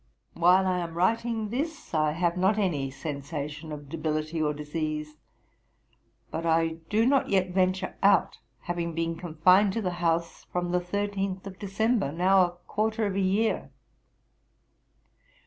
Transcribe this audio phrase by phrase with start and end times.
[0.33, 5.17] While I am writing this, I have not any sensation of debility or disease.
[6.31, 10.79] But I do not yet venture out, having been confined to the house from the
[10.81, 13.69] thirteenth of December, now a quarter of a year.